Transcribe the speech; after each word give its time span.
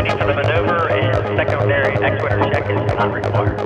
ready 0.00 0.18
for 0.18 0.26
the 0.26 0.34
maneuver 0.34 0.88
and 0.88 1.36
secondary 1.36 1.92
X-Winter 2.02 2.50
check 2.50 2.70
is 2.70 2.92
not 2.94 3.12
required. 3.12 3.60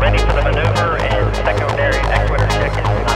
Ready 0.00 0.18
for 0.18 0.32
the 0.32 0.42
maneuver 0.42 0.96
and 0.96 1.36
secondary 1.36 1.96
X-Winter 1.96 2.48
check 2.48 2.72
is 2.78 3.09